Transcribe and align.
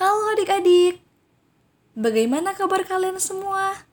Halo 0.00 0.32
adik-adik, 0.32 0.96
bagaimana 1.92 2.56
kabar 2.56 2.88
kalian 2.88 3.20
semua? 3.20 3.84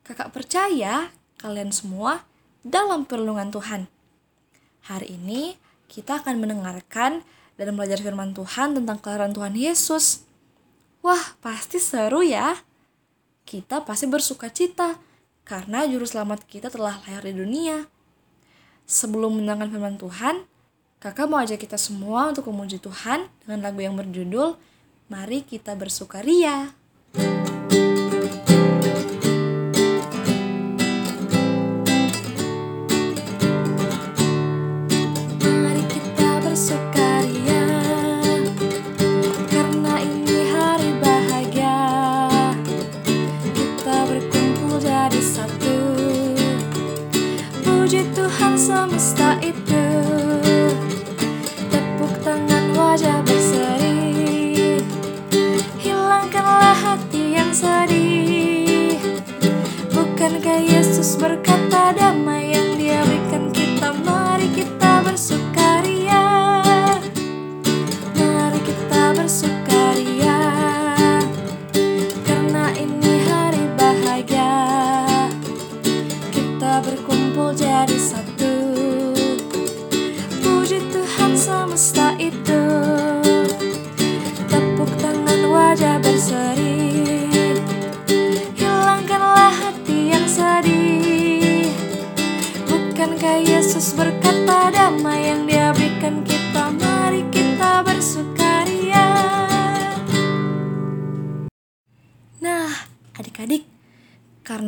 Kakak 0.00 0.32
percaya 0.32 1.12
kalian 1.36 1.68
semua 1.68 2.24
dalam 2.64 3.04
perlindungan 3.04 3.52
Tuhan. 3.52 3.92
Hari 4.88 5.20
ini 5.20 5.60
kita 5.84 6.24
akan 6.24 6.40
mendengarkan 6.40 7.20
dan 7.60 7.76
belajar 7.76 8.00
firman 8.00 8.32
Tuhan 8.32 8.72
tentang 8.72 8.96
kelahiran 9.04 9.36
Tuhan 9.36 9.52
Yesus. 9.52 10.24
Wah, 11.04 11.36
pasti 11.44 11.76
seru 11.76 12.24
ya. 12.24 12.56
Kita 13.44 13.84
pasti 13.84 14.08
bersuka 14.08 14.48
cita 14.48 14.96
karena 15.44 15.84
juru 15.84 16.08
selamat 16.08 16.48
kita 16.48 16.72
telah 16.72 16.96
lahir 17.04 17.20
di 17.28 17.36
dunia. 17.36 17.84
Sebelum 18.88 19.44
mendengarkan 19.44 19.76
firman 19.76 20.00
Tuhan, 20.00 20.48
kakak 21.04 21.28
mau 21.28 21.36
ajak 21.36 21.68
kita 21.68 21.76
semua 21.76 22.32
untuk 22.32 22.48
memuji 22.48 22.80
Tuhan 22.80 23.28
dengan 23.44 23.60
lagu 23.60 23.84
yang 23.84 23.92
berjudul 23.92 24.69
Mari 25.10 25.42
Kita 25.42 25.74
Bersukaria. 25.74 26.79
Yesus 61.00 61.16
berkata 61.16 61.59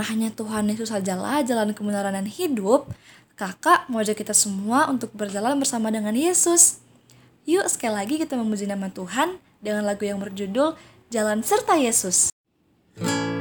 Karena 0.03 0.19
hanya 0.19 0.35
Tuhan 0.35 0.67
Yesus 0.67 0.91
sajalah 0.91 1.47
jalan 1.47 1.71
kebenaran 1.79 2.11
dan 2.11 2.27
hidup 2.27 2.91
Kakak 3.39 3.87
mau 3.87 4.03
ajak 4.03 4.19
kita 4.19 4.35
semua 4.35 4.91
untuk 4.91 5.15
berjalan 5.15 5.55
bersama 5.63 5.95
dengan 5.95 6.11
Yesus 6.11 6.83
Yuk 7.47 7.63
sekali 7.71 7.95
lagi 8.03 8.19
kita 8.19 8.35
memuji 8.35 8.67
nama 8.67 8.91
Tuhan 8.91 9.39
dengan 9.63 9.87
lagu 9.87 10.03
yang 10.03 10.19
berjudul 10.19 10.75
Jalan 11.07 11.47
Serta 11.47 11.79
Yesus. 11.79 12.35
Jalan 12.99 13.32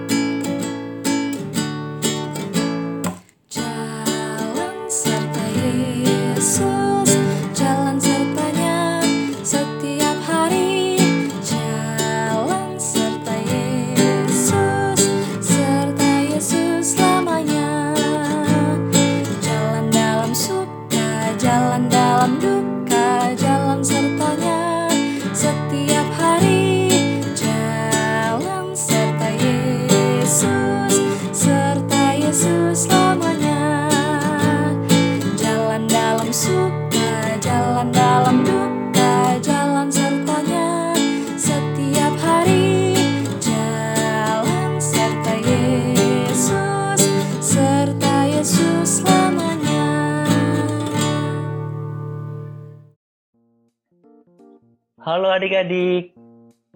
adik-adik. 55.41 56.13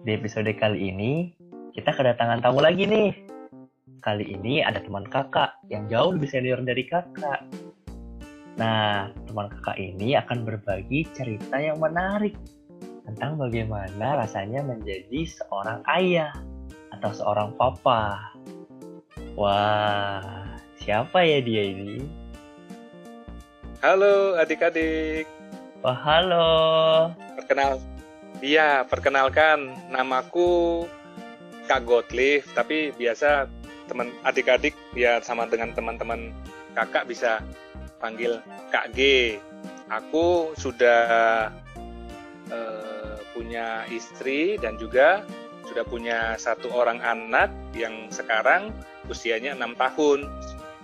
Di 0.02 0.10
episode 0.18 0.50
kali 0.58 0.90
ini, 0.90 1.30
kita 1.70 1.94
kedatangan 1.94 2.42
tamu 2.42 2.58
lagi 2.58 2.82
nih. 2.82 3.14
Kali 4.02 4.26
ini 4.26 4.58
ada 4.58 4.82
teman 4.82 5.06
kakak 5.06 5.54
yang 5.70 5.86
jauh 5.86 6.10
lebih 6.10 6.26
senior 6.26 6.58
dari 6.66 6.82
kakak. 6.82 7.46
Nah, 8.58 9.14
teman 9.30 9.54
kakak 9.54 9.78
ini 9.78 10.18
akan 10.18 10.42
berbagi 10.42 11.06
cerita 11.14 11.62
yang 11.62 11.78
menarik 11.78 12.34
tentang 13.06 13.38
bagaimana 13.38 14.26
rasanya 14.26 14.66
menjadi 14.66 15.30
seorang 15.30 15.86
ayah 16.02 16.34
atau 16.90 17.14
seorang 17.14 17.54
papa. 17.54 18.34
Wah, 19.38 20.58
siapa 20.82 21.22
ya 21.22 21.38
dia 21.38 21.70
ini? 21.70 22.02
Halo 23.78 24.34
adik-adik, 24.42 25.30
Wah, 25.86 25.94
halo. 26.02 26.50
perkenal. 27.38 27.78
Iya, 28.44 28.84
perkenalkan 28.84 29.88
namaku 29.88 30.84
Kak 31.64 31.88
Gottlieb, 31.88 32.44
tapi 32.52 32.92
biasa 32.92 33.48
teman 33.88 34.12
adik-adik 34.26 34.74
ya 34.92 35.22
sama 35.22 35.48
dengan 35.48 35.72
teman-teman 35.72 36.34
kakak 36.76 37.08
bisa 37.08 37.40
panggil 37.96 38.38
Kak 38.68 38.92
G. 38.92 39.00
Aku 39.88 40.52
sudah 40.58 41.48
eh, 42.50 43.14
punya 43.32 43.88
istri 43.88 44.60
dan 44.60 44.76
juga 44.76 45.24
sudah 45.66 45.82
punya 45.82 46.36
satu 46.38 46.70
orang 46.70 47.02
anak 47.02 47.50
yang 47.74 48.12
sekarang 48.12 48.70
usianya 49.10 49.56
enam 49.56 49.74
tahun 49.74 50.28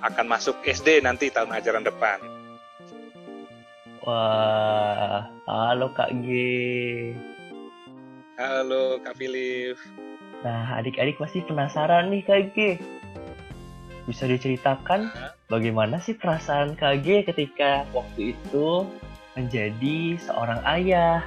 akan 0.02 0.26
masuk 0.26 0.58
SD 0.66 1.04
nanti 1.04 1.30
tahun 1.30 1.54
ajaran 1.54 1.86
depan. 1.86 2.18
Wah, 4.02 5.30
halo 5.46 5.94
Kak 5.94 6.10
G. 6.26 6.26
Halo 8.40 8.96
Kak 9.04 9.20
Philip. 9.20 9.76
Nah, 10.40 10.80
adik-adik 10.80 11.20
pasti 11.20 11.44
penasaran 11.44 12.08
nih 12.08 12.24
Kak 12.24 12.42
G. 12.56 12.58
Bisa 14.08 14.24
diceritakan 14.24 15.12
bagaimana 15.52 16.00
sih 16.00 16.16
perasaan 16.16 16.72
Kak 16.72 17.04
G 17.04 17.28
ketika 17.28 17.84
waktu 17.92 18.32
itu 18.32 18.88
menjadi 19.36 20.16
seorang 20.16 20.64
ayah? 20.64 21.20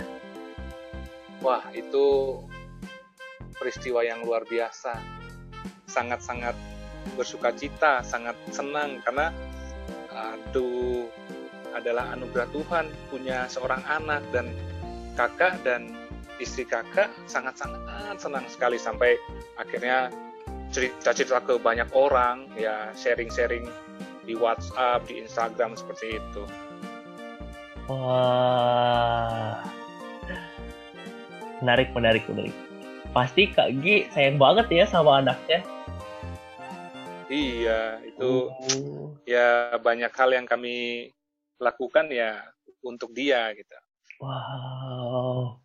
Wah, 1.45 1.61
itu 1.77 2.41
peristiwa 3.55 4.01
yang 4.01 4.25
luar 4.25 4.41
biasa. 4.49 4.97
Sangat-sangat 5.85 6.57
bersuka 7.13 7.53
cita, 7.53 8.01
sangat 8.01 8.33
senang 8.49 8.97
karena 9.05 9.29
aduh 10.09 11.05
adalah 11.77 12.17
anugerah 12.17 12.49
Tuhan 12.49 12.85
punya 13.13 13.45
seorang 13.45 13.83
anak 13.85 14.25
dan 14.33 14.49
kakak 15.15 15.59
dan 15.63 15.94
istri 16.39 16.67
kakak 16.67 17.11
sangat-sangat 17.25 17.79
senang 18.19 18.45
sekali 18.51 18.75
sampai 18.75 19.15
akhirnya 19.55 20.11
cerita-cerita 20.73 21.39
ke 21.45 21.55
banyak 21.61 21.87
orang 21.95 22.51
ya 22.59 22.91
sharing-sharing 22.97 23.63
di 24.25 24.33
WhatsApp, 24.33 25.05
di 25.07 25.21
Instagram 25.21 25.77
seperti 25.77 26.17
itu. 26.17 26.43
Wah, 27.85 29.61
menarik, 31.61 31.93
menarik, 31.93 32.25
menarik. 32.25 32.55
Pasti 33.13 33.47
Kak 33.53 33.71
G 33.79 34.09
sayang 34.11 34.41
banget 34.41 34.67
ya 34.73 34.85
sama 34.89 35.21
anaknya. 35.21 35.61
Iya, 37.25 38.01
itu 38.05 38.49
Oh. 38.53 39.17
ya 39.25 39.77
banyak 39.81 40.13
hal 40.13 40.29
yang 40.33 40.45
kami 40.45 41.09
lakukan 41.61 42.09
ya 42.11 42.41
untuk 42.85 43.13
dia 43.15 43.49
gitu. 43.53 43.73
Wow. 44.21 45.64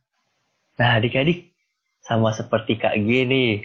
Nah, 0.81 0.97
adik-adik, 0.97 1.53
Sama 2.01 2.33
seperti 2.33 2.81
Kak 2.81 2.97
G 2.97 3.29
nih. 3.29 3.61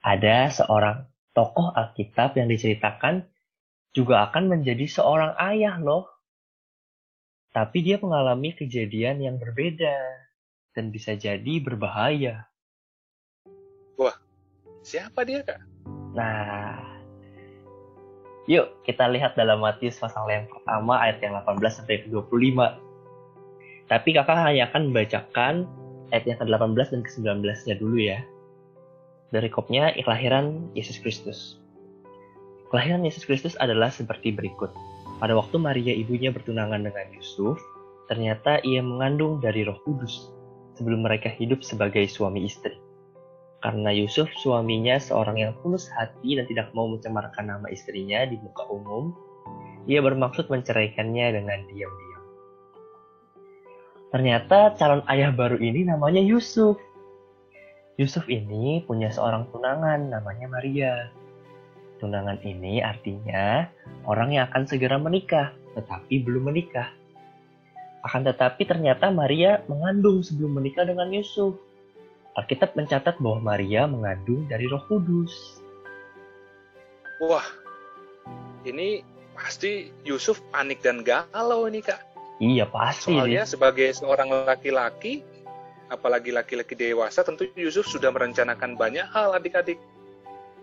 Ada 0.00 0.48
seorang 0.48 1.04
tokoh 1.36 1.68
Alkitab 1.76 2.32
yang 2.40 2.48
diceritakan 2.48 3.28
juga 3.92 4.24
akan 4.24 4.48
menjadi 4.48 4.88
seorang 4.88 5.36
ayah 5.36 5.76
loh. 5.76 6.08
Tapi 7.52 7.84
dia 7.84 8.00
mengalami 8.00 8.56
kejadian 8.56 9.20
yang 9.20 9.36
berbeda 9.36 9.92
dan 10.72 10.88
bisa 10.88 11.12
jadi 11.12 11.60
berbahaya. 11.60 12.48
Siapa 14.82 15.22
dia, 15.22 15.46
Kak? 15.46 15.62
Nah, 16.16 16.74
yuk 18.50 18.82
kita 18.82 19.06
lihat 19.06 19.38
dalam 19.38 19.62
Matius 19.62 20.00
pasal 20.00 20.26
yang 20.26 20.50
pertama 20.50 20.98
ayat 20.98 21.22
yang 21.22 21.38
18 21.38 21.84
sampai 21.84 22.02
ke 22.02 22.08
25. 22.10 22.80
Tapi 23.86 24.08
kakak 24.16 24.40
hanya 24.40 24.72
akan 24.72 24.90
membacakan 24.90 25.54
ayat 26.12 26.28
yang 26.28 26.38
ke-18 26.38 26.88
dan 26.92 27.00
ke-19-nya 27.02 27.74
dulu 27.80 27.96
ya. 27.98 28.20
Dari 29.32 29.48
kopnya 29.48 29.96
kelahiran 29.96 30.68
Yesus 30.76 31.00
Kristus. 31.00 31.56
Kelahiran 32.68 33.04
Yesus 33.04 33.24
Kristus 33.24 33.56
adalah 33.56 33.88
seperti 33.88 34.32
berikut. 34.32 34.72
Pada 35.20 35.32
waktu 35.32 35.56
Maria 35.56 35.92
ibunya 35.96 36.28
bertunangan 36.28 36.84
dengan 36.84 37.06
Yusuf, 37.16 37.56
ternyata 38.12 38.60
ia 38.60 38.84
mengandung 38.84 39.40
dari 39.40 39.64
roh 39.64 39.80
kudus 39.88 40.28
sebelum 40.76 41.04
mereka 41.04 41.32
hidup 41.32 41.64
sebagai 41.64 42.04
suami 42.08 42.44
istri. 42.44 42.76
Karena 43.62 43.94
Yusuf 43.94 44.26
suaminya 44.42 44.98
seorang 44.98 45.38
yang 45.38 45.52
tulus 45.62 45.86
hati 45.94 46.34
dan 46.34 46.44
tidak 46.50 46.74
mau 46.74 46.90
mencemarkan 46.90 47.46
nama 47.46 47.70
istrinya 47.70 48.26
di 48.26 48.34
muka 48.42 48.66
umum, 48.66 49.14
ia 49.86 50.02
bermaksud 50.02 50.50
menceraikannya 50.50 51.38
dengan 51.38 51.60
diam-diam. 51.70 52.11
Ternyata 54.12 54.76
calon 54.76 55.00
ayah 55.08 55.32
baru 55.32 55.56
ini 55.56 55.88
namanya 55.88 56.20
Yusuf. 56.20 56.76
Yusuf 57.96 58.28
ini 58.28 58.84
punya 58.84 59.08
seorang 59.08 59.48
tunangan 59.48 60.12
namanya 60.12 60.52
Maria. 60.52 61.08
Tunangan 61.96 62.36
ini 62.44 62.84
artinya 62.84 63.64
orang 64.04 64.36
yang 64.36 64.52
akan 64.52 64.68
segera 64.68 65.00
menikah, 65.00 65.56
tetapi 65.72 66.20
belum 66.28 66.52
menikah. 66.52 66.92
Akan 68.04 68.28
tetapi 68.28 68.68
ternyata 68.68 69.08
Maria 69.08 69.64
mengandung 69.64 70.20
sebelum 70.20 70.60
menikah 70.60 70.84
dengan 70.84 71.08
Yusuf. 71.08 71.56
Alkitab 72.36 72.76
mencatat 72.76 73.16
bahwa 73.16 73.56
Maria 73.56 73.88
mengandung 73.88 74.44
dari 74.44 74.68
Roh 74.68 74.82
Kudus. 74.92 75.62
Wah, 77.24 77.48
ini 78.68 79.00
pasti 79.32 79.88
Yusuf 80.04 80.42
panik 80.52 80.84
dan 80.84 81.00
galau 81.00 81.64
ini 81.64 81.80
kak. 81.80 82.11
Iya 82.40 82.64
pasti. 82.70 83.12
Soalnya 83.12 83.44
sebagai 83.44 83.92
seorang 83.92 84.32
laki-laki, 84.48 85.20
apalagi 85.92 86.32
laki-laki 86.32 86.72
dewasa, 86.72 87.20
tentu 87.20 87.48
Yusuf 87.58 87.84
sudah 87.84 88.08
merencanakan 88.08 88.74
banyak 88.80 89.04
hal 89.12 89.36
adik-adik. 89.36 89.76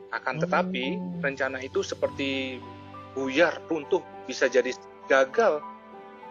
Akan 0.10 0.42
tetapi 0.42 0.98
Hmm. 0.98 1.22
rencana 1.22 1.62
itu 1.62 1.86
seperti 1.86 2.58
buyar, 3.14 3.62
runtuh, 3.70 4.02
bisa 4.26 4.50
jadi 4.50 4.74
gagal. 5.06 5.62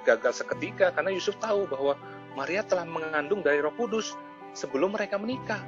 Gagal 0.02 0.42
seketika 0.42 0.90
karena 0.90 1.14
Yusuf 1.14 1.38
tahu 1.38 1.68
bahwa 1.70 1.94
Maria 2.34 2.62
telah 2.66 2.86
mengandung 2.86 3.42
dari 3.42 3.62
Roh 3.62 3.74
Kudus 3.74 4.14
sebelum 4.54 4.94
mereka 4.94 5.18
menikah. 5.18 5.62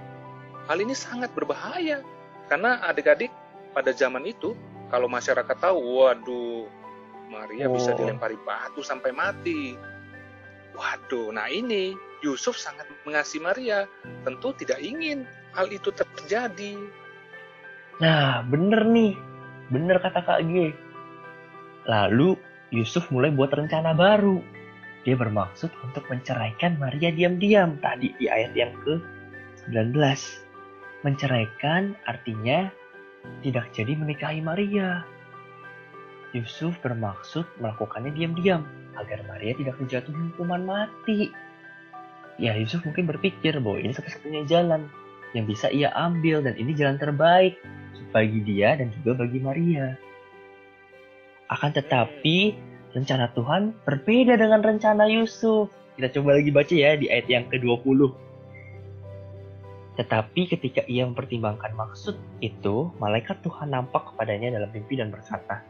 Hal 0.67 0.79
ini 0.83 0.95
sangat 0.95 1.35
berbahaya 1.35 2.03
karena 2.51 2.83
adik-adik 2.87 3.31
pada 3.75 3.91
zaman 3.95 4.27
itu 4.27 4.55
kalau 4.91 5.07
masyarakat 5.07 5.57
tahu, 5.63 5.79
waduh, 6.03 6.67
Maria 7.31 7.71
bisa 7.71 7.95
Oh. 7.95 7.99
dilempari 8.03 8.37
batu 8.43 8.83
sampai 8.83 9.15
mati. 9.15 9.79
Waduh, 10.75 11.31
nah 11.31 11.47
ini 11.47 11.95
Yusuf 12.21 12.59
sangat 12.59 12.91
mengasihi 13.07 13.43
Maria, 13.43 13.87
tentu 14.27 14.53
tidak 14.59 14.83
ingin 14.83 15.25
hal 15.55 15.71
itu 15.71 15.89
terjadi. 15.95 16.77
Nah, 18.01 18.45
bener 18.47 18.85
nih. 18.89 19.13
Bener 19.71 20.03
kata 20.03 20.25
Kak 20.27 20.41
G. 20.51 20.75
Lalu 21.87 22.35
Yusuf 22.75 23.07
mulai 23.15 23.31
buat 23.31 23.55
rencana 23.55 23.95
baru. 23.95 24.43
Dia 25.05 25.17
bermaksud 25.17 25.73
untuk 25.81 26.05
menceraikan 26.13 26.77
Maria 26.77 27.09
diam-diam 27.09 27.81
tadi 27.81 28.13
di 28.21 28.29
ayat 28.29 28.53
yang 28.53 28.73
ke-19. 28.85 29.97
Menceraikan 31.01 31.97
artinya 32.05 32.69
tidak 33.41 33.73
jadi 33.73 33.97
menikahi 33.97 34.45
Maria. 34.45 35.05
Yusuf 36.31 36.79
bermaksud 36.85 37.43
melakukannya 37.59 38.15
diam-diam 38.15 38.63
agar 38.95 39.23
Maria 39.27 39.57
tidak 39.59 39.77
dijatuhi 39.83 40.35
hukuman 40.35 40.63
mati. 40.63 41.31
Ya, 42.39 42.55
Yusuf 42.57 42.87
mungkin 42.87 43.11
berpikir 43.11 43.59
bahwa 43.59 43.83
ini 43.83 43.93
satu-satunya 43.93 44.47
jalan 44.47 44.87
yang 45.35 45.47
bisa 45.47 45.71
ia 45.71 45.91
ambil 45.95 46.43
dan 46.43 46.55
ini 46.59 46.75
jalan 46.75 46.99
terbaik 46.99 47.59
bagi 48.11 48.43
dia 48.43 48.75
dan 48.79 48.91
juga 49.01 49.23
bagi 49.23 49.39
Maria. 49.39 49.95
Akan 51.51 51.75
tetapi, 51.75 52.55
rencana 52.95 53.31
Tuhan 53.35 53.75
berbeda 53.87 54.39
dengan 54.39 54.63
rencana 54.63 55.07
Yusuf. 55.11 55.71
Kita 55.99 56.11
coba 56.19 56.39
lagi 56.39 56.51
baca 56.55 56.75
ya 56.75 56.95
di 56.95 57.11
ayat 57.11 57.27
yang 57.27 57.47
ke-20. 57.51 58.11
Tetapi 59.99 60.43
ketika 60.49 60.87
ia 60.87 61.05
mempertimbangkan 61.05 61.75
maksud 61.75 62.17
itu, 62.41 62.89
malaikat 63.03 63.43
Tuhan 63.43 63.75
nampak 63.75 64.15
kepadanya 64.15 64.57
dalam 64.57 64.71
mimpi 64.71 64.97
dan 64.97 65.11
berkata, 65.11 65.61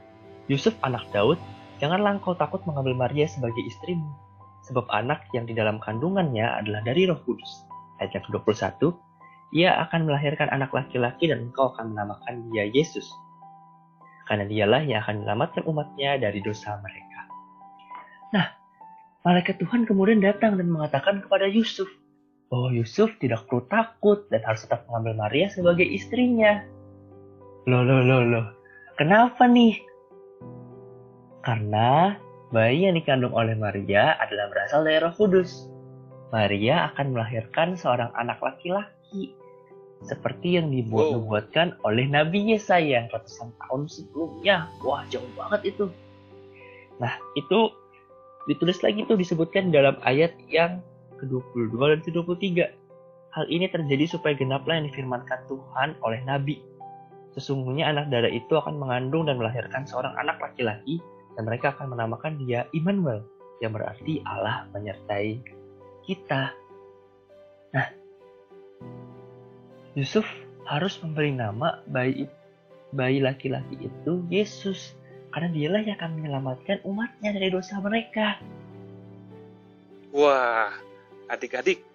Yusuf 0.51 0.75
anak 0.83 1.07
Daud, 1.15 1.39
janganlah 1.79 2.19
engkau 2.19 2.35
takut 2.35 2.59
mengambil 2.67 2.99
Maria 2.99 3.31
sebagai 3.31 3.63
istrimu, 3.63 4.11
sebab 4.67 4.83
anak 4.91 5.23
yang 5.31 5.47
di 5.47 5.55
dalam 5.55 5.79
kandungannya 5.79 6.43
adalah 6.43 6.83
dari 6.83 7.07
roh 7.07 7.23
kudus. 7.23 7.63
Ayat 8.03 8.19
yang 8.19 8.25
ke-21, 8.27 8.91
ia 9.55 9.79
akan 9.87 10.11
melahirkan 10.11 10.51
anak 10.51 10.75
laki-laki 10.75 11.31
dan 11.31 11.47
engkau 11.47 11.71
akan 11.71 11.95
menamakan 11.95 12.51
dia 12.51 12.67
Yesus. 12.67 13.07
Karena 14.27 14.43
dialah 14.51 14.83
yang 14.83 15.07
akan 15.07 15.23
menyelamatkan 15.23 15.63
umatnya 15.71 16.19
dari 16.19 16.43
dosa 16.43 16.83
mereka. 16.83 17.21
Nah, 18.35 18.47
malaikat 19.23 19.63
Tuhan 19.63 19.87
kemudian 19.87 20.19
datang 20.19 20.59
dan 20.59 20.67
mengatakan 20.67 21.23
kepada 21.23 21.47
Yusuf, 21.47 21.87
bahwa 22.51 22.75
Yusuf 22.75 23.15
tidak 23.23 23.47
perlu 23.47 23.63
takut 23.71 24.27
dan 24.35 24.43
harus 24.43 24.67
tetap 24.67 24.83
mengambil 24.91 25.23
Maria 25.23 25.47
sebagai 25.47 25.87
istrinya. 25.87 26.67
Loh, 27.71 27.87
loh, 27.87 28.03
loh, 28.03 28.27
loh. 28.27 28.47
Kenapa 28.99 29.47
nih? 29.47 29.90
Karena 31.41 32.21
bayi 32.53 32.85
yang 32.85 32.97
dikandung 33.01 33.33
oleh 33.33 33.57
Maria 33.57 34.17
adalah 34.21 34.53
berasal 34.53 34.85
dari 34.85 35.01
roh 35.01 35.15
kudus. 35.17 35.71
Maria 36.31 36.93
akan 36.93 37.17
melahirkan 37.17 37.75
seorang 37.75 38.13
anak 38.15 38.39
laki-laki 38.39 39.35
seperti 40.05 40.57
yang 40.57 40.73
dibuat-buatkan 40.73 41.77
oleh 41.85 42.09
Nabi 42.09 42.55
Yesaya 42.57 43.09
ratusan 43.13 43.53
tahun 43.67 43.89
sebelumnya. 43.91 44.69
Wah, 44.81 45.05
jauh 45.13 45.27
banget 45.37 45.77
itu. 45.77 45.93
Nah, 46.97 47.17
itu 47.37 47.73
ditulis 48.49 48.81
lagi 48.81 49.05
tuh 49.05 49.17
disebutkan 49.21 49.69
dalam 49.69 50.01
ayat 50.05 50.33
yang 50.49 50.81
ke-22 51.21 51.77
dan 51.77 52.01
ke-23. 52.01 52.47
Hal 53.31 53.45
ini 53.47 53.67
terjadi 53.69 54.05
supaya 54.09 54.35
genaplah 54.35 54.81
yang 54.81 54.89
difirmankan 54.89 55.41
Tuhan 55.47 55.97
oleh 56.01 56.21
Nabi. 56.25 56.59
Sesungguhnya 57.37 57.93
anak 57.93 58.11
darah 58.11 58.33
itu 58.33 58.51
akan 58.59 58.81
mengandung 58.81 59.29
dan 59.29 59.39
melahirkan 59.39 59.87
seorang 59.87 60.17
anak 60.19 60.41
laki-laki 60.43 60.99
dan 61.37 61.43
mereka 61.47 61.75
akan 61.77 61.95
menamakan 61.95 62.39
dia 62.43 62.67
Immanuel 62.75 63.23
yang 63.61 63.77
berarti 63.77 64.25
Allah 64.25 64.67
menyertai 64.73 65.41
kita. 66.05 66.53
Nah, 67.77 67.87
Yusuf 69.95 70.27
harus 70.67 70.99
memberi 71.03 71.35
nama 71.35 71.83
bayi 71.87 72.27
bayi 72.91 73.23
laki-laki 73.23 73.87
itu 73.87 74.23
Yesus 74.27 74.95
karena 75.31 75.51
dialah 75.51 75.81
yang 75.87 75.97
akan 75.99 76.13
menyelamatkan 76.19 76.79
umatnya 76.83 77.31
dari 77.31 77.49
dosa 77.55 77.79
mereka. 77.79 78.43
Wah, 80.11 80.75
adik-adik, 81.31 81.87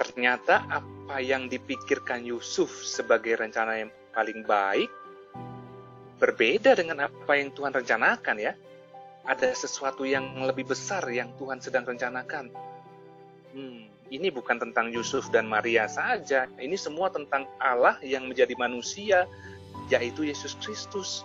ternyata 0.00 0.64
apa 0.72 1.20
yang 1.20 1.52
dipikirkan 1.52 2.24
Yusuf 2.24 2.72
sebagai 2.72 3.36
rencana 3.36 3.84
yang 3.84 3.90
paling 4.16 4.40
baik 4.48 4.88
berbeda 6.24 6.72
dengan 6.72 7.04
apa 7.04 7.36
yang 7.36 7.52
Tuhan 7.52 7.76
rencanakan 7.76 8.36
ya. 8.40 8.56
Ada 9.28 9.52
sesuatu 9.52 10.08
yang 10.08 10.24
lebih 10.48 10.72
besar 10.72 11.04
yang 11.12 11.32
Tuhan 11.36 11.60
sedang 11.60 11.84
rencanakan. 11.84 12.48
Hmm, 13.52 13.88
ini 14.08 14.28
bukan 14.32 14.56
tentang 14.56 14.88
Yusuf 14.92 15.28
dan 15.28 15.48
Maria 15.48 15.84
saja. 15.88 16.48
Ini 16.56 16.76
semua 16.80 17.12
tentang 17.12 17.48
Allah 17.60 18.00
yang 18.00 18.28
menjadi 18.28 18.52
manusia, 18.56 19.28
yaitu 19.92 20.28
Yesus 20.28 20.56
Kristus. 20.60 21.24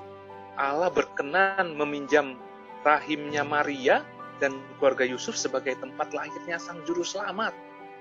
Allah 0.60 0.91
berkenan 0.91 1.75
meminjam 1.75 2.36
rahimnya 2.84 3.44
Maria 3.44 4.03
dan 4.39 4.56
keluarga 4.79 5.03
Yusuf 5.03 5.36
sebagai 5.36 5.75
tempat 5.79 6.12
lahirnya 6.15 6.60
sang 6.60 6.84
juru 6.88 7.03
selamat. 7.03 7.51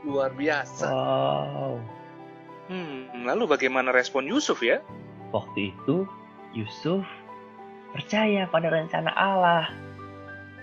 Luar 0.07 0.31
biasa. 0.31 0.87
Wow. 0.87 1.83
Hmm, 2.71 3.27
lalu 3.27 3.51
bagaimana 3.51 3.91
respon 3.91 4.31
Yusuf 4.31 4.63
ya? 4.63 4.79
Waktu 5.35 5.75
itu 5.75 6.07
Yusuf 6.57 7.05
percaya 7.93 8.49
pada 8.49 8.69
rencana 8.73 9.13
Allah. 9.13 9.69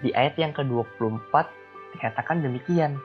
Di 0.01 0.13
ayat 0.13 0.37
yang 0.37 0.53
ke-24 0.53 1.33
dikatakan 1.97 2.45
demikian. 2.45 3.01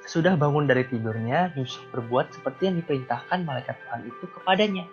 Sesudah 0.00 0.32
bangun 0.32 0.64
dari 0.64 0.88
tidurnya, 0.88 1.52
Yusuf 1.60 1.84
berbuat 1.92 2.32
seperti 2.32 2.72
yang 2.72 2.80
diperintahkan 2.80 3.44
malaikat 3.44 3.76
Tuhan 3.84 4.08
itu 4.08 4.24
kepadanya. 4.32 4.84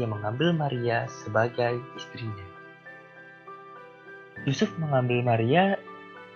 Ia 0.00 0.06
mengambil 0.08 0.56
Maria 0.56 1.04
sebagai 1.12 1.76
istrinya. 1.92 2.46
Yusuf 4.48 4.72
mengambil 4.80 5.20
Maria 5.20 5.76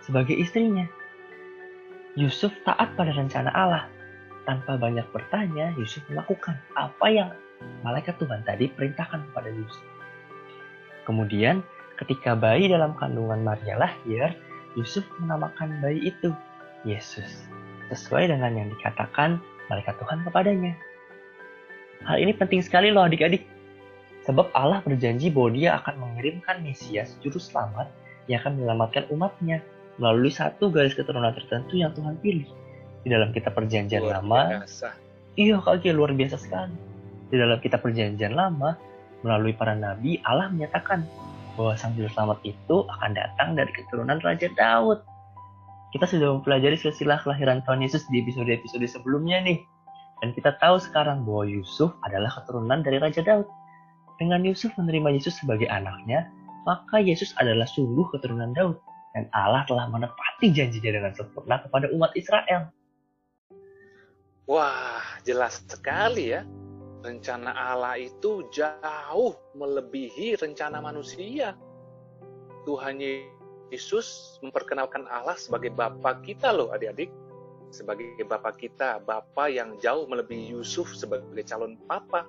sebagai 0.04 0.37
istrinya. 0.37 0.85
Yusuf 2.18 2.52
taat 2.68 2.92
pada 2.92 3.12
rencana 3.16 3.49
Allah. 3.56 3.85
Tanpa 4.44 4.76
banyak 4.76 5.09
bertanya, 5.14 5.73
Yusuf 5.80 6.04
melakukan 6.12 6.61
apa 6.76 7.06
yang 7.09 7.30
malaikat 7.85 8.20
Tuhan 8.20 8.44
tadi 8.44 8.68
perintahkan 8.73 9.32
kepada 9.32 9.49
Yusuf. 9.52 10.00
Kemudian, 11.04 11.64
ketika 12.00 12.37
bayi 12.37 12.69
dalam 12.69 12.97
kandungan 12.97 13.40
Maria 13.45 13.76
lahir, 13.76 14.37
Yusuf 14.78 15.02
menamakan 15.19 15.83
bayi 15.83 16.14
itu 16.14 16.30
Yesus, 16.87 17.45
sesuai 17.92 18.30
dengan 18.30 18.54
yang 18.54 18.69
dikatakan 18.78 19.42
malaikat 19.69 19.99
Tuhan 19.99 20.25
kepadanya. 20.25 20.73
Hal 22.07 22.16
ini 22.16 22.33
penting 22.33 22.64
sekali 22.64 22.88
loh 22.88 23.04
adik-adik, 23.04 23.45
sebab 24.25 24.49
Allah 24.57 24.80
berjanji 24.80 25.28
bahwa 25.28 25.50
dia 25.52 25.76
akan 25.76 26.00
mengirimkan 26.00 26.64
Mesias, 26.64 27.19
juru 27.21 27.37
selamat, 27.37 27.92
yang 28.30 28.40
akan 28.40 28.57
menyelamatkan 28.57 29.04
umatnya 29.12 29.61
melalui 30.00 30.33
satu 30.33 30.73
garis 30.73 30.97
keturunan 30.97 31.35
tertentu 31.37 31.76
yang 31.76 31.92
Tuhan 31.92 32.16
pilih. 32.25 32.49
Di 33.04 33.09
dalam 33.12 33.33
kitab 33.33 33.57
perjanjian 33.57 34.04
Luar 34.04 34.21
lama, 34.21 34.64
biasa. 34.64 34.92
iya 35.37 35.57
kak 35.61 35.85
Gia, 35.85 35.92
luar 35.92 36.12
biasa 36.12 36.37
sekali. 36.40 36.76
Di 37.33 37.37
dalam 37.37 37.61
kitab 37.61 37.80
perjanjian 37.85 38.33
lama, 38.33 38.76
melalui 39.22 39.52
para 39.52 39.76
nabi, 39.76 40.20
Allah 40.24 40.48
menyatakan 40.48 41.04
bahwa 41.58 41.76
sang 41.76 41.92
juru 41.92 42.08
selamat 42.12 42.38
itu 42.46 42.86
akan 42.88 43.10
datang 43.12 43.52
dari 43.58 43.70
keturunan 43.74 44.16
Raja 44.24 44.48
Daud. 44.56 45.04
Kita 45.90 46.06
sudah 46.06 46.38
mempelajari 46.38 46.78
silsilah 46.78 47.18
kelahiran 47.26 47.60
Tuhan 47.66 47.82
Yesus 47.82 48.06
di 48.08 48.22
episode-episode 48.22 48.86
sebelumnya 48.86 49.42
nih. 49.42 49.58
Dan 50.22 50.36
kita 50.36 50.54
tahu 50.60 50.78
sekarang 50.78 51.26
bahwa 51.26 51.48
Yusuf 51.48 51.90
adalah 52.06 52.30
keturunan 52.30 52.84
dari 52.84 53.00
Raja 53.00 53.24
Daud. 53.24 53.48
Dengan 54.20 54.44
Yusuf 54.44 54.70
menerima 54.76 55.16
Yesus 55.16 55.40
sebagai 55.40 55.66
anaknya, 55.72 56.28
maka 56.68 57.00
Yesus 57.00 57.32
adalah 57.40 57.66
sungguh 57.66 58.04
keturunan 58.14 58.52
Daud. 58.52 58.76
Dan 59.16 59.26
Allah 59.34 59.66
telah 59.66 59.90
menepati 59.90 60.54
janjinya 60.54 60.92
dengan 60.94 61.12
sempurna 61.18 61.58
kepada 61.58 61.90
umat 61.90 62.14
Israel. 62.14 62.70
Wah, 64.46 65.02
jelas 65.26 65.62
sekali 65.66 66.36
ya. 66.36 66.46
Rencana 67.00 67.57
Allah 67.57 67.97
itu 67.97 68.45
jauh 68.52 69.33
melebihi 69.57 70.37
rencana 70.37 70.85
manusia. 70.85 71.57
Tuhan 72.69 73.00
Yesus 73.73 74.37
memperkenalkan 74.45 75.09
Allah 75.09 75.38
sebagai 75.40 75.73
Bapa 75.73 76.21
kita 76.21 76.52
loh 76.52 76.69
adik-adik. 76.76 77.09
Sebagai 77.71 78.21
Bapa 78.26 78.52
kita, 78.52 79.00
Bapa 79.00 79.49
yang 79.49 79.78
jauh 79.80 80.04
melebihi 80.04 80.52
Yusuf 80.52 80.92
sebagai 80.92 81.40
calon 81.49 81.80
Papa. 81.88 82.28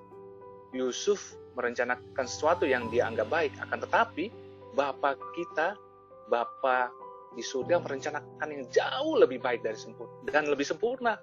Yusuf 0.72 1.36
merencanakan 1.60 2.26
sesuatu 2.30 2.64
yang 2.64 2.88
dia 2.88 3.12
anggap 3.12 3.28
baik, 3.28 3.52
akan 3.60 3.84
tetapi 3.84 4.32
Bapa 4.72 5.20
kita, 5.36 5.76
Bapa 6.32 6.88
di 7.36 7.44
surga 7.44 7.80
merencanakan 7.80 8.48
yang 8.48 8.64
jauh 8.72 9.20
lebih 9.20 9.40
baik 9.44 9.64
dari 9.64 9.76
sempurna 9.76 10.32
dan 10.32 10.48
lebih 10.48 10.64
sempurna. 10.64 11.20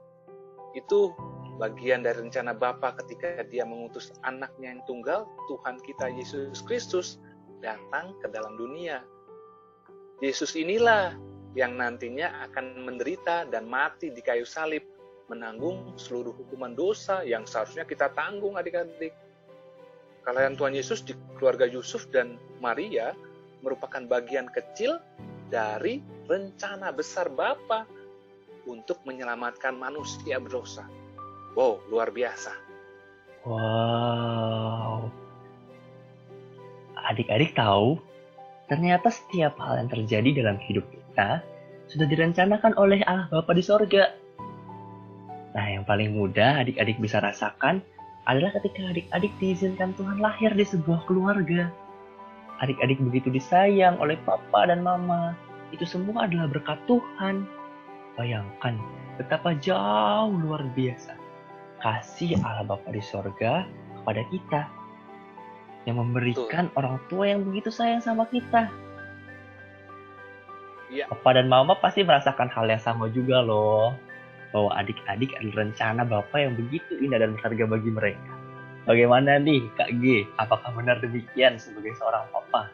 Itu 0.76 1.16
bagian 1.58 2.06
dari 2.06 2.22
rencana 2.22 2.54
Bapa 2.54 2.94
ketika 3.02 3.42
dia 3.44 3.66
mengutus 3.66 4.14
anaknya 4.22 4.78
yang 4.78 4.82
tunggal, 4.86 5.26
Tuhan 5.50 5.82
kita 5.82 6.06
Yesus 6.14 6.62
Kristus, 6.62 7.18
datang 7.58 8.14
ke 8.22 8.30
dalam 8.30 8.54
dunia. 8.54 9.02
Yesus 10.22 10.54
inilah 10.54 11.18
yang 11.58 11.74
nantinya 11.74 12.46
akan 12.50 12.86
menderita 12.86 13.50
dan 13.50 13.66
mati 13.66 14.14
di 14.14 14.22
kayu 14.22 14.46
salib, 14.46 14.86
menanggung 15.26 15.98
seluruh 15.98 16.32
hukuman 16.32 16.72
dosa 16.72 17.26
yang 17.26 17.44
seharusnya 17.44 17.84
kita 17.84 18.08
tanggung 18.14 18.54
adik-adik. 18.54 19.12
Kelahiran 20.22 20.54
Tuhan 20.54 20.74
Yesus 20.78 21.02
di 21.02 21.12
keluarga 21.36 21.66
Yusuf 21.66 22.06
dan 22.14 22.38
Maria 22.62 23.12
merupakan 23.60 24.00
bagian 24.06 24.46
kecil 24.54 25.02
dari 25.50 26.04
rencana 26.28 26.92
besar 26.94 27.32
Bapa 27.32 27.88
untuk 28.68 29.00
menyelamatkan 29.08 29.72
manusia 29.72 30.36
berdosa. 30.36 30.84
Wow, 31.58 31.82
luar 31.90 32.14
biasa. 32.14 32.54
Wow. 33.42 35.10
Adik-adik 36.94 37.58
tahu, 37.58 37.98
ternyata 38.70 39.10
setiap 39.10 39.58
hal 39.58 39.82
yang 39.82 39.90
terjadi 39.90 40.38
dalam 40.38 40.62
hidup 40.62 40.86
kita 40.86 41.42
sudah 41.90 42.06
direncanakan 42.06 42.78
oleh 42.78 43.02
Allah 43.10 43.26
Bapa 43.26 43.58
di 43.58 43.66
sorga. 43.66 44.14
Nah, 45.58 45.66
yang 45.66 45.82
paling 45.82 46.14
mudah 46.14 46.62
adik-adik 46.62 47.02
bisa 47.02 47.18
rasakan 47.18 47.82
adalah 48.30 48.54
ketika 48.62 48.94
adik-adik 48.94 49.34
diizinkan 49.42 49.98
Tuhan 49.98 50.22
lahir 50.22 50.54
di 50.54 50.62
sebuah 50.62 51.10
keluarga. 51.10 51.74
Adik-adik 52.62 53.02
begitu 53.02 53.34
disayang 53.34 53.98
oleh 53.98 54.14
papa 54.22 54.70
dan 54.70 54.86
mama. 54.86 55.34
Itu 55.74 55.82
semua 55.82 56.30
adalah 56.30 56.46
berkat 56.46 56.78
Tuhan. 56.86 57.50
Bayangkan 58.14 58.78
betapa 59.18 59.58
jauh 59.58 60.38
luar 60.38 60.62
biasa 60.78 61.26
kasih 61.82 62.38
Allah 62.42 62.66
Bapa 62.66 62.88
di 62.90 63.02
sorga 63.02 63.66
kepada 64.00 64.22
kita. 64.30 64.60
Yang 65.86 65.96
memberikan 66.04 66.68
orang 66.76 67.00
tua 67.08 67.32
yang 67.32 67.48
begitu 67.48 67.72
sayang 67.72 68.04
sama 68.04 68.28
kita. 68.28 68.68
Iya. 70.92 71.08
Papa 71.08 71.36
dan 71.36 71.48
mama 71.48 71.76
pasti 71.76 72.04
merasakan 72.04 72.48
hal 72.52 72.68
yang 72.68 72.82
sama 72.82 73.08
juga 73.08 73.40
loh. 73.40 73.96
Bahwa 74.52 74.72
adik-adik 74.80 75.32
adalah 75.36 75.68
rencana 75.68 76.02
Bapak 76.08 76.38
yang 76.40 76.54
begitu 76.56 76.96
indah 77.00 77.20
dan 77.20 77.36
berharga 77.36 77.64
bagi 77.68 77.90
mereka. 77.92 78.32
Bagaimana 78.88 79.36
nih 79.36 79.68
Kak 79.76 80.00
G? 80.00 80.24
Apakah 80.40 80.72
benar 80.72 80.96
demikian 81.04 81.60
sebagai 81.60 81.92
seorang 82.00 82.24
papa? 82.32 82.72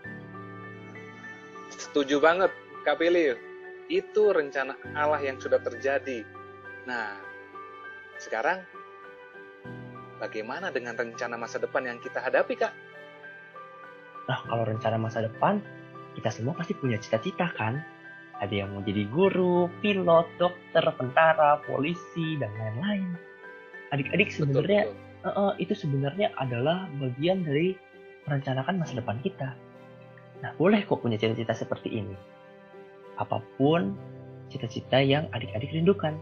Setuju 1.74 2.22
banget, 2.22 2.54
Kak 2.86 3.02
Pilih. 3.02 3.34
Itu 3.90 4.30
rencana 4.30 4.78
Allah 4.94 5.18
yang 5.18 5.42
sudah 5.42 5.58
terjadi. 5.58 6.22
Nah, 6.86 7.18
sekarang 8.22 8.62
bagaimana 10.18 10.70
dengan 10.70 10.94
rencana 10.94 11.34
masa 11.38 11.58
depan 11.58 11.86
yang 11.86 11.98
kita 12.02 12.22
hadapi, 12.22 12.54
Kak? 12.58 12.72
Nah, 14.24 14.38
kalau 14.48 14.64
rencana 14.64 14.96
masa 14.96 15.24
depan, 15.24 15.60
kita 16.16 16.32
semua 16.32 16.56
pasti 16.56 16.72
punya 16.72 16.96
cita-cita 16.96 17.52
kan? 17.54 17.82
Ada 18.40 18.64
yang 18.64 18.74
mau 18.74 18.82
jadi 18.82 19.06
guru, 19.08 19.70
pilot, 19.78 20.26
dokter, 20.40 20.84
tentara, 20.98 21.62
polisi, 21.62 22.34
dan 22.40 22.50
lain-lain. 22.56 23.14
Adik-adik 23.94 24.34
sebenarnya 24.34 24.90
Betul, 24.90 24.98
betul. 25.22 25.38
uh, 25.38 25.52
itu 25.60 25.74
sebenarnya 25.76 26.28
adalah 26.40 26.90
bagian 26.98 27.46
dari 27.46 27.78
merencanakan 28.26 28.80
masa 28.80 28.98
depan 28.98 29.20
kita. 29.22 29.54
Nah, 30.42 30.50
boleh 30.58 30.82
kok 30.82 31.04
punya 31.04 31.20
cita-cita 31.20 31.54
seperti 31.54 31.94
ini. 31.94 32.16
Apa 33.20 33.38
pun 33.54 33.94
cita-cita 34.50 34.98
yang 34.98 35.30
adik-adik 35.30 35.70
rindukan. 35.70 36.18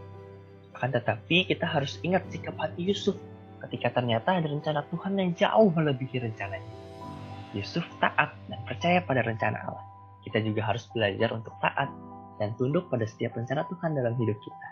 Akan 0.77 0.93
tetapi 0.93 1.49
kita 1.49 1.65
harus 1.65 1.97
ingat 2.05 2.25
sikap 2.29 2.53
hati 2.57 2.93
Yusuf 2.93 3.17
ketika 3.67 3.99
ternyata 3.99 4.39
ada 4.39 4.47
rencana 4.47 4.83
Tuhan 4.91 5.13
yang 5.15 5.31
jauh 5.35 5.69
melebihi 5.71 6.19
rencananya. 6.19 6.73
Yusuf 7.53 7.85
taat 8.01 8.33
dan 8.49 8.59
percaya 8.65 8.99
pada 9.05 9.21
rencana 9.21 9.61
Allah. 9.61 9.85
Kita 10.25 10.41
juga 10.41 10.65
harus 10.65 10.89
belajar 10.89 11.29
untuk 11.35 11.53
taat 11.61 11.91
dan 12.41 12.57
tunduk 12.57 12.89
pada 12.89 13.05
setiap 13.05 13.37
rencana 13.37 13.63
Tuhan 13.69 13.93
dalam 13.93 14.17
hidup 14.17 14.37
kita. 14.41 14.67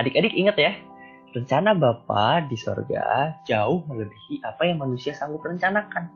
Adik-adik 0.00 0.32
ingat 0.32 0.56
ya, 0.56 0.72
rencana 1.36 1.76
Bapa 1.76 2.40
di 2.48 2.56
sorga 2.56 3.36
jauh 3.44 3.84
melebihi 3.84 4.40
apa 4.40 4.64
yang 4.64 4.80
manusia 4.80 5.12
sanggup 5.12 5.44
rencanakan. 5.44 6.08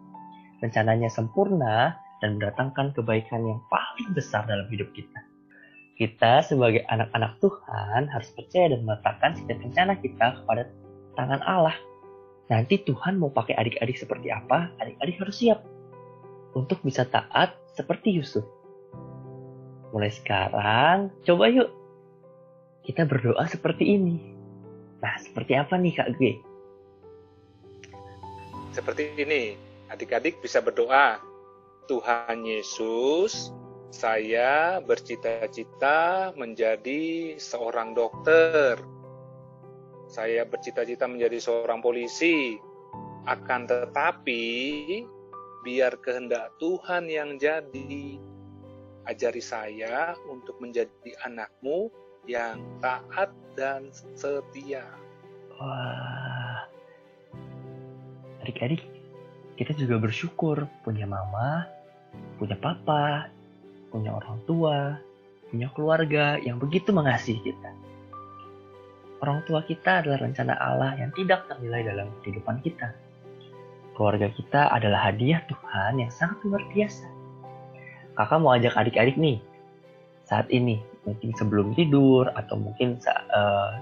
Rencananya 0.64 1.12
sempurna 1.12 2.00
dan 2.24 2.40
mendatangkan 2.40 2.96
kebaikan 2.96 3.44
yang 3.44 3.60
paling 3.68 4.08
besar 4.16 4.48
dalam 4.48 4.64
hidup 4.72 4.88
kita. 4.96 5.20
Kita 5.96 6.44
sebagai 6.44 6.84
anak-anak 6.88 7.40
Tuhan 7.40 8.08
harus 8.08 8.28
percaya 8.36 8.72
dan 8.72 8.80
meletakkan 8.84 9.32
setiap 9.36 9.58
rencana 9.60 9.92
kita 10.00 10.26
kepada 10.40 10.68
tangan 11.16 11.40
Allah. 11.42 11.74
Nanti 12.46 12.78
Tuhan 12.84 13.18
mau 13.18 13.32
pakai 13.32 13.58
adik-adik 13.58 13.98
seperti 13.98 14.30
apa, 14.30 14.70
adik-adik 14.78 15.18
harus 15.18 15.36
siap 15.40 15.66
untuk 16.54 16.78
bisa 16.86 17.02
taat 17.08 17.58
seperti 17.74 18.14
Yusuf. 18.14 18.46
Mulai 19.90 20.12
sekarang, 20.14 21.10
coba 21.26 21.50
yuk 21.50 21.72
kita 22.86 23.02
berdoa 23.02 23.42
seperti 23.50 23.98
ini. 23.98 24.22
Nah, 25.02 25.18
seperti 25.18 25.58
apa 25.58 25.74
nih 25.74 25.92
Kak 25.98 26.10
G? 26.16 26.20
Seperti 28.70 29.10
ini, 29.18 29.58
adik-adik 29.90 30.38
bisa 30.38 30.62
berdoa. 30.62 31.18
Tuhan 31.90 32.42
Yesus, 32.46 33.50
saya 33.90 34.82
bercita-cita 34.82 36.30
menjadi 36.34 37.34
seorang 37.38 37.94
dokter. 37.94 38.78
Saya 40.16 40.48
bercita-cita 40.48 41.04
menjadi 41.04 41.36
seorang 41.36 41.84
polisi. 41.84 42.56
Akan 43.28 43.68
tetapi, 43.68 44.40
biar 45.60 45.92
kehendak 46.00 46.56
Tuhan 46.56 47.04
yang 47.04 47.36
jadi. 47.36 48.16
Ajari 49.04 49.44
saya 49.44 50.16
untuk 50.24 50.56
menjadi 50.56 51.12
anakmu 51.28 51.92
yang 52.24 52.64
taat 52.80 53.28
dan 53.60 53.92
setia. 53.92 54.88
Wah. 55.60 56.64
Adik-adik, 58.40 58.88
kita 59.60 59.76
juga 59.76 60.00
bersyukur 60.00 60.64
punya 60.80 61.04
mama, 61.04 61.68
punya 62.40 62.56
papa, 62.56 63.28
punya 63.92 64.16
orang 64.16 64.40
tua, 64.48 64.96
punya 65.52 65.68
keluarga 65.76 66.40
yang 66.40 66.56
begitu 66.56 66.88
mengasihi 66.88 67.52
kita. 67.52 67.70
Orang 69.24 69.40
tua 69.48 69.64
kita 69.64 70.04
adalah 70.04 70.20
rencana 70.20 70.54
Allah 70.60 70.92
yang 71.00 71.08
tidak 71.16 71.48
ternilai 71.48 71.88
dalam 71.88 72.12
kehidupan 72.20 72.60
kita. 72.60 72.92
Keluarga 73.96 74.28
kita 74.28 74.68
adalah 74.68 75.08
hadiah 75.08 75.40
Tuhan 75.48 76.04
yang 76.04 76.12
sangat 76.12 76.36
luar 76.44 76.60
biasa. 76.68 77.08
Kakak 78.12 78.38
mau 78.44 78.52
ajak 78.52 78.76
adik-adik 78.76 79.16
nih, 79.16 79.40
saat 80.28 80.44
ini, 80.52 80.84
mungkin 81.08 81.32
sebelum 81.32 81.72
tidur, 81.72 82.28
atau 82.36 82.60
mungkin 82.60 83.00
uh, 83.08 83.80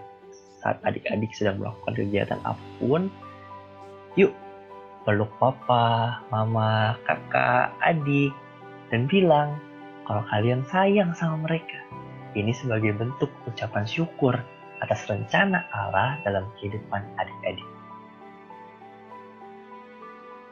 saat 0.63 0.79
adik-adik 0.87 1.35
sedang 1.35 1.59
melakukan 1.59 1.99
kegiatan 1.99 2.39
apa 2.47 2.63
pun, 2.79 3.11
yuk 4.15 4.31
peluk 5.03 5.31
papa, 5.43 6.23
mama, 6.31 6.95
kakak, 7.11 7.75
adik, 7.83 8.31
dan 8.95 9.11
bilang 9.11 9.59
kalau 10.07 10.23
kalian 10.31 10.63
sayang 10.71 11.11
sama 11.19 11.43
mereka. 11.43 11.79
Ini 12.35 12.51
sebagai 12.55 12.95
bentuk 12.95 13.31
ucapan 13.47 13.87
syukur 13.87 14.35
atas 14.85 15.09
rencana 15.09 15.65
Allah 15.73 16.21
dalam 16.23 16.45
kehidupan 16.61 17.03
adik-adik. 17.17 17.69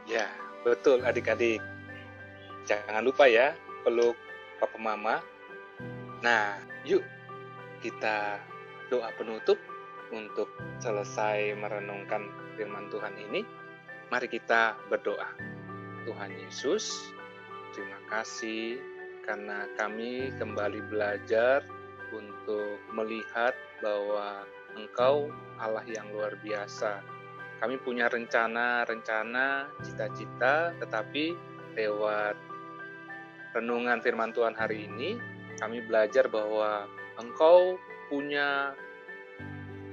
Ya, 0.08 0.26
betul 0.64 1.04
adik-adik. 1.06 1.60
Jangan 2.66 3.04
lupa 3.04 3.28
ya, 3.28 3.54
peluk 3.84 4.16
papa 4.58 4.78
mama. 4.80 5.20
Nah, 6.22 6.58
yuk 6.86 7.02
kita 7.82 8.38
doa 8.90 9.10
penutup 9.18 9.58
untuk 10.14 10.52
selesai 10.78 11.56
merenungkan 11.56 12.28
firman 12.54 12.92
Tuhan 12.92 13.14
ini. 13.16 13.42
Mari 14.12 14.28
kita 14.28 14.76
berdoa. 14.92 15.32
Tuhan 16.02 16.34
Yesus, 16.34 17.14
terima 17.72 17.98
kasih 18.10 18.82
karena 19.22 19.70
kami 19.78 20.34
kembali 20.34 20.82
belajar 20.90 21.62
untuk 22.12 22.78
melihat 22.92 23.56
bahwa 23.80 24.44
Engkau 24.76 25.28
Allah 25.60 25.84
yang 25.84 26.08
luar 26.12 26.36
biasa. 26.40 27.04
Kami 27.60 27.78
punya 27.80 28.08
rencana-rencana, 28.08 29.70
cita-cita, 29.84 30.72
tetapi 30.80 31.36
lewat 31.76 32.34
renungan 33.52 34.00
firman 34.00 34.32
Tuhan 34.32 34.56
hari 34.56 34.88
ini, 34.88 35.20
kami 35.60 35.84
belajar 35.84 36.26
bahwa 36.26 36.88
Engkau 37.20 37.76
punya 38.08 38.72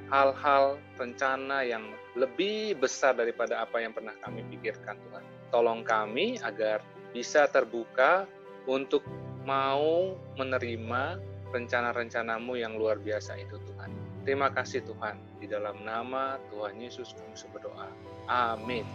hal-hal 0.09 0.81
rencana 0.97 1.61
yang 1.61 1.93
lebih 2.17 2.73
besar 2.81 3.13
daripada 3.13 3.61
apa 3.61 3.77
yang 3.79 3.93
pernah 3.93 4.17
kami 4.25 4.41
pikirkan 4.49 4.97
Tuhan. 4.97 5.23
Tolong 5.53 5.85
kami 5.85 6.41
agar 6.41 6.81
bisa 7.13 7.45
terbuka 7.45 8.25
untuk 8.65 9.05
mau 9.45 10.17
menerima 10.37 11.21
rencana-rencanamu 11.49 12.57
yang 12.57 12.77
luar 12.77 13.01
biasa 13.01 13.37
itu 13.41 13.57
Tuhan. 13.57 13.89
Terima 14.23 14.53
kasih 14.53 14.85
Tuhan. 14.85 15.17
Di 15.41 15.49
dalam 15.49 15.81
nama 15.81 16.37
Tuhan 16.53 16.77
Yesus 16.77 17.15
kami 17.17 17.33
berdoa. 17.55 17.89
Amin. 18.29 18.85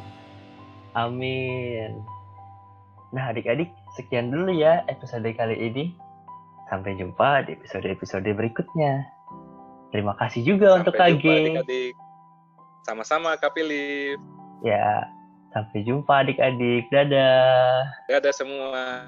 Amin. 0.95 1.99
Nah 3.11 3.31
adik-adik, 3.31 3.71
sekian 3.99 4.31
dulu 4.31 4.55
ya 4.55 4.87
episode 4.87 5.27
kali 5.35 5.59
ini. 5.59 5.95
Sampai 6.71 6.97
jumpa 6.97 7.45
di 7.47 7.59
episode-episode 7.59 8.27
berikutnya. 8.35 9.05
Terima 9.95 10.17
kasih 10.19 10.43
juga 10.43 10.81
sampai 10.81 10.81
untuk 10.83 10.95
adik-adik. 10.99 11.95
Sama-sama 12.85 13.37
Kak 13.39 13.55
Philip. 13.55 14.19
Ya, 14.65 15.07
sampai 15.55 15.87
jumpa 15.87 16.25
adik-adik. 16.25 16.89
Dadah. 16.91 17.87
Dadah 18.11 18.35
semua. 18.35 19.03